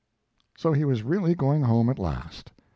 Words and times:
So 0.57 0.73
he 0.73 0.83
was 0.83 1.03
really 1.03 1.35
going 1.35 1.61
home 1.61 1.87
at 1.87 1.99
last! 1.99 2.51